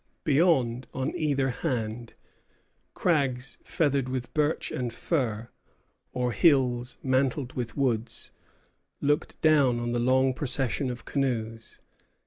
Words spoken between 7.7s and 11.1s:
woods, looked down on the long procession of